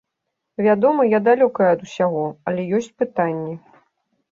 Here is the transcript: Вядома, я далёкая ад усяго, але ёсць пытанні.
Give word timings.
Вядома, 0.67 1.05
я 1.15 1.19
далёкая 1.27 1.67
ад 1.75 1.85
усяго, 1.89 2.25
але 2.53 2.67
ёсць 2.81 2.91
пытанні. 3.05 3.55